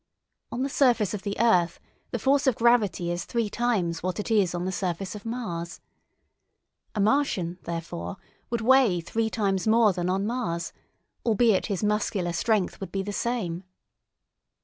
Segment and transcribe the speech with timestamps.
[0.51, 4.31] On the surface of the earth the force of gravity is three times what it
[4.31, 5.79] is on the surface of Mars.
[6.95, 8.17] A Martian, therefore,
[8.49, 10.73] would weigh three times more than on Mars,
[11.23, 13.63] albeit his muscular strength would be the same.